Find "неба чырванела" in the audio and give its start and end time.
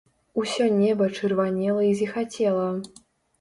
0.77-1.85